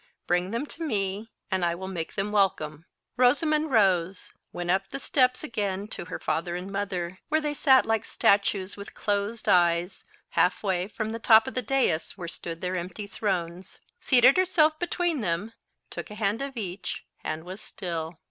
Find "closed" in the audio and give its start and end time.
8.95-9.47